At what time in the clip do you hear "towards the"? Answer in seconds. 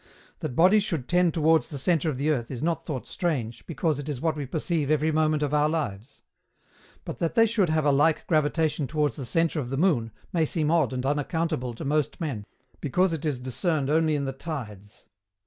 1.35-1.77, 8.87-9.25